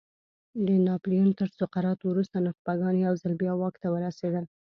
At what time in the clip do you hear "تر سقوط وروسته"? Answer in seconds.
1.39-2.37